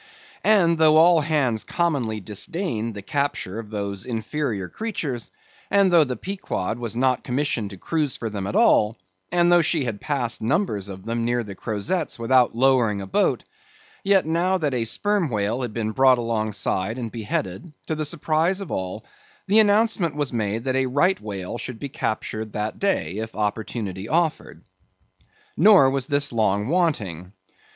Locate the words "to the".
17.85-18.03